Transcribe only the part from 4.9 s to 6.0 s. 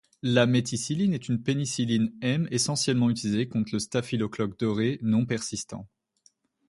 non résistant.